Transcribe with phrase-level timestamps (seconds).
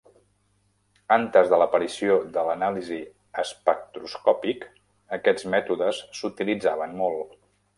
[1.15, 2.97] Antes de l"aparició de l"anàlisi
[3.43, 4.67] espectroscòpic,
[5.19, 7.39] aquests mètodes s"utilitzaven molt.